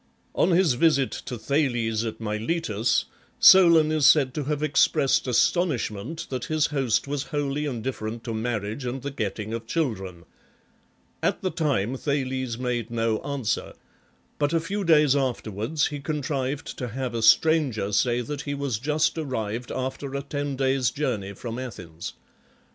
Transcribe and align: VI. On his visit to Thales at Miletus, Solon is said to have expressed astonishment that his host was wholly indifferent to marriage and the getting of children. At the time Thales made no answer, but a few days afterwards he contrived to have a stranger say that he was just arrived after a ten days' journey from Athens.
VI. 0.35 0.41
On 0.41 0.49
his 0.49 0.73
visit 0.73 1.11
to 1.11 1.37
Thales 1.37 2.03
at 2.03 2.19
Miletus, 2.19 3.05
Solon 3.39 3.91
is 3.91 4.07
said 4.07 4.33
to 4.33 4.45
have 4.45 4.63
expressed 4.63 5.27
astonishment 5.27 6.25
that 6.31 6.45
his 6.45 6.65
host 6.65 7.07
was 7.07 7.25
wholly 7.25 7.65
indifferent 7.65 8.23
to 8.23 8.33
marriage 8.33 8.83
and 8.83 9.03
the 9.03 9.11
getting 9.11 9.53
of 9.53 9.67
children. 9.67 10.25
At 11.21 11.43
the 11.43 11.51
time 11.51 11.97
Thales 11.97 12.57
made 12.57 12.89
no 12.89 13.19
answer, 13.21 13.73
but 14.39 14.53
a 14.53 14.59
few 14.59 14.83
days 14.83 15.15
afterwards 15.15 15.89
he 15.89 15.99
contrived 15.99 16.65
to 16.79 16.87
have 16.87 17.13
a 17.13 17.21
stranger 17.21 17.91
say 17.91 18.21
that 18.21 18.41
he 18.41 18.55
was 18.55 18.79
just 18.79 19.19
arrived 19.19 19.71
after 19.71 20.15
a 20.15 20.23
ten 20.23 20.55
days' 20.55 20.89
journey 20.89 21.33
from 21.33 21.59
Athens. 21.59 22.13